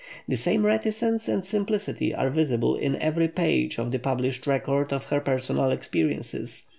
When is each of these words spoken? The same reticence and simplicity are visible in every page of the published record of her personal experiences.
The 0.27 0.35
same 0.35 0.65
reticence 0.65 1.27
and 1.27 1.45
simplicity 1.45 2.11
are 2.11 2.31
visible 2.31 2.75
in 2.75 2.95
every 2.95 3.27
page 3.27 3.77
of 3.77 3.91
the 3.91 3.99
published 3.99 4.47
record 4.47 4.91
of 4.91 5.05
her 5.11 5.19
personal 5.19 5.69
experiences. 5.69 6.63